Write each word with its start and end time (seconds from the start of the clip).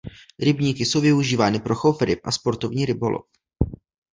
Rybníky 0.39 0.85
jsou 0.85 1.01
využívány 1.01 1.59
pro 1.59 1.75
chov 1.75 2.01
ryb 2.01 2.19
a 2.23 2.31
sportovní 2.31 2.85
rybolov. 2.85 3.25